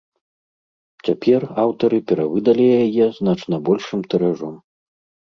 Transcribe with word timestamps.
Цяпер 1.09 1.41
аўтары 1.65 1.97
перавыдалі 2.13 2.67
яе 2.83 3.05
значна 3.21 3.55
большым 3.71 3.99
тыражом. 4.13 4.55